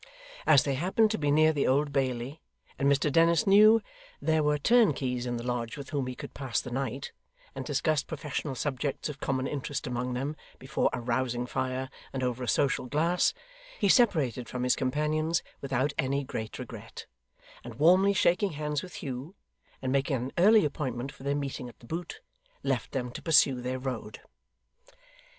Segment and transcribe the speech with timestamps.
[0.47, 2.41] As they happened to be near the Old Bailey,
[2.79, 3.83] and Mr Dennis knew
[4.19, 7.11] there were turnkeys in the lodge with whom he could pass the night,
[7.53, 12.43] and discuss professional subjects of common interest among them before a rousing fire, and over
[12.43, 13.35] a social glass,
[13.77, 17.05] he separated from his companions without any great regret,
[17.63, 19.35] and warmly shaking hands with Hugh,
[19.83, 22.21] and making an early appointment for their meeting at The Boot,
[22.63, 24.19] left them to pursue their road.